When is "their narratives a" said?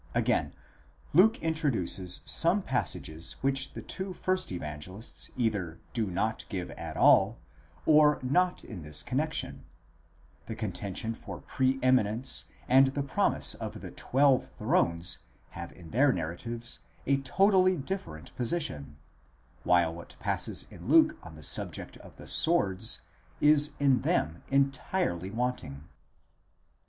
15.91-17.17